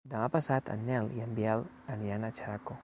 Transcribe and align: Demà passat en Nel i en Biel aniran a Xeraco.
Demà 0.11 0.29
passat 0.35 0.71
en 0.75 0.81
Nel 0.87 1.11
i 1.19 1.23
en 1.27 1.37
Biel 1.41 1.67
aniran 1.99 2.29
a 2.31 2.37
Xeraco. 2.41 2.79